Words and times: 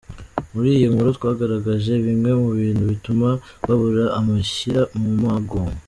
Muri 0.53 0.69
iyi 0.77 0.87
nkuru 0.93 1.09
twagaragaje 1.17 1.91
bimwe 2.05 2.31
mu 2.41 2.49
bintu 2.61 2.83
bituma 2.91 3.27
Babura 3.65 4.05
abashyira 4.19 4.81
mu 4.99 5.11
mago. 5.23 5.59